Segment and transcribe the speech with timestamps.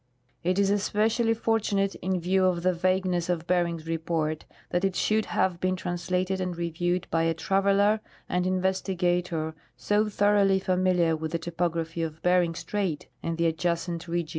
[0.43, 5.25] It is especially fortunate, in view of the vagueness of Bering's report, that it should
[5.25, 11.33] have been trans lated and reviewed by a traveler and investigator so thoroughly familiar with
[11.33, 14.29] the topography of Bering strait and the adjacent region.